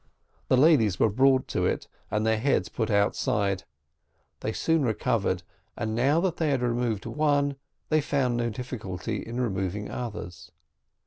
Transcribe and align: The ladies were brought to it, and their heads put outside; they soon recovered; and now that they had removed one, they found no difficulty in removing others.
The 0.47 0.57
ladies 0.57 0.99
were 0.99 1.11
brought 1.11 1.47
to 1.49 1.67
it, 1.67 1.87
and 2.09 2.25
their 2.25 2.39
heads 2.39 2.69
put 2.69 2.89
outside; 2.89 3.65
they 4.39 4.51
soon 4.51 4.81
recovered; 4.83 5.43
and 5.77 5.93
now 5.93 6.19
that 6.21 6.37
they 6.37 6.49
had 6.49 6.63
removed 6.63 7.05
one, 7.05 7.55
they 7.89 8.01
found 8.01 8.35
no 8.35 8.49
difficulty 8.49 9.17
in 9.21 9.39
removing 9.39 9.91
others. 9.91 10.51